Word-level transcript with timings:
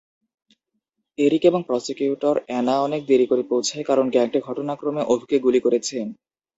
Eric 1.17 1.43
এবং 1.45 1.61
prosecutor 1.63 2.35
Anna 2.47 2.75
অনেক 2.81 3.01
দেরি 3.07 3.25
করে 3.27 3.43
পৌঁছায়, 3.51 3.87
কারণ 3.89 4.05
গ্যাংটি 4.09 4.39
"ঘটনাক্রমে" 4.41 5.03
ওভকে 5.07 5.35
গুলি 5.39 5.59
করেছে। 5.61 5.97